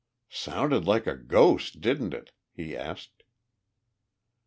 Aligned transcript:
"Sounded 0.31 0.85
like 0.87 1.05
a 1.05 1.15
ghost, 1.15 1.79
didn't 1.79 2.11
it?" 2.11 2.31
he 2.51 2.75
asked. 2.75 3.21